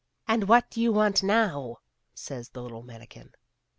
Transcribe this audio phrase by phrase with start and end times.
[0.27, 1.77] "And what do you want now?"
[2.15, 3.35] says the little manikin.